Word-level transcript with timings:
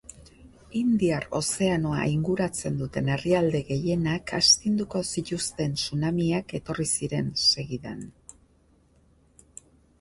Indiar 0.77 1.25
ozeanoa 1.39 2.05
inguratzen 2.13 2.79
duten 2.79 3.11
herrialde 3.17 3.61
gehienak 3.69 4.33
astinduko 4.39 5.03
zituzten 5.17 5.77
tsunamiak 5.85 6.57
etorri 6.63 6.91
ziren 6.97 7.33
segidan. 7.49 8.05